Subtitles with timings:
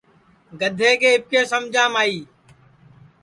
[0.59, 2.19] گدھے کے اِٻکے سمجام آئی